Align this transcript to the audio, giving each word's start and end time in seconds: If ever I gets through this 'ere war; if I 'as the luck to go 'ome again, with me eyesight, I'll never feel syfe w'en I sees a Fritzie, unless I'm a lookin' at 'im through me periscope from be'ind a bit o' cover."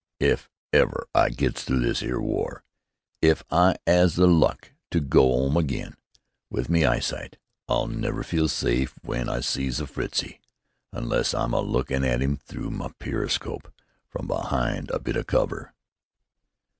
If 0.19 0.49
ever 0.73 1.05
I 1.13 1.29
gets 1.29 1.63
through 1.63 1.81
this 1.81 2.01
'ere 2.01 2.19
war; 2.19 2.63
if 3.21 3.43
I 3.51 3.75
'as 3.85 4.15
the 4.15 4.25
luck 4.25 4.71
to 4.89 4.99
go 4.99 5.31
'ome 5.31 5.55
again, 5.55 5.95
with 6.49 6.71
me 6.71 6.85
eyesight, 6.85 7.37
I'll 7.69 7.85
never 7.85 8.23
feel 8.23 8.47
syfe 8.47 8.95
w'en 9.03 9.29
I 9.29 9.41
sees 9.41 9.79
a 9.79 9.85
Fritzie, 9.85 10.39
unless 10.91 11.35
I'm 11.35 11.53
a 11.53 11.61
lookin' 11.61 12.03
at 12.03 12.23
'im 12.23 12.37
through 12.37 12.71
me 12.71 12.87
periscope 12.97 13.71
from 14.09 14.25
be'ind 14.27 14.89
a 14.89 14.97
bit 14.97 15.17
o' 15.17 15.23
cover." 15.23 15.71